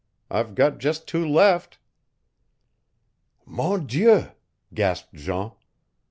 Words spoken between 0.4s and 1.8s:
got just two left."